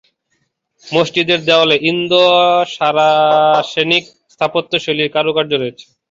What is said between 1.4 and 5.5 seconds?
দেওয়ালে ইন্দো-সারাসেনিক স্থাপত্যশৈলীর কারুকাজ